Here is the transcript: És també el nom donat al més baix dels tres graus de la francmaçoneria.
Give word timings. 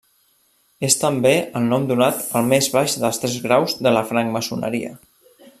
És 0.87 0.95
també 1.01 1.33
el 1.59 1.67
nom 1.75 1.85
donat 1.93 2.25
al 2.41 2.49
més 2.55 2.71
baix 2.79 2.97
dels 3.05 3.23
tres 3.27 3.39
graus 3.47 3.79
de 3.89 3.97
la 3.97 4.07
francmaçoneria. 4.15 4.99